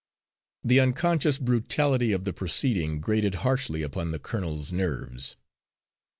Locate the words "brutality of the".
1.37-2.33